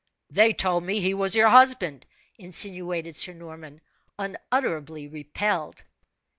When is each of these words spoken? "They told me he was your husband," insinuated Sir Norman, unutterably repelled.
"They 0.31 0.51
told 0.53 0.83
me 0.83 0.99
he 0.99 1.13
was 1.13 1.35
your 1.35 1.49
husband," 1.49 2.07
insinuated 2.39 3.15
Sir 3.15 3.33
Norman, 3.33 3.81
unutterably 4.17 5.07
repelled. 5.07 5.83